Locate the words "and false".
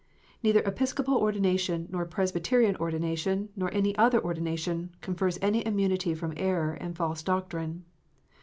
6.73-7.21